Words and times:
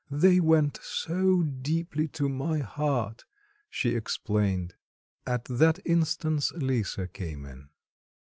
"They 0.09 0.39
went 0.39 0.79
so 0.81 1.43
deeply 1.43 2.07
to 2.07 2.27
my 2.27 2.57
heart," 2.57 3.25
she 3.69 3.93
explained. 3.95 4.73
At 5.27 5.45
that 5.45 5.77
instant 5.85 6.43
Lisa 6.55 7.07
came 7.07 7.45
in. 7.45 7.69